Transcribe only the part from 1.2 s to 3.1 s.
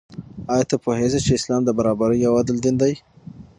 چې اسلام د برابرۍ او عدل دین دی؟